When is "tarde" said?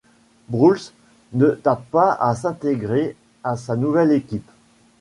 1.63-1.83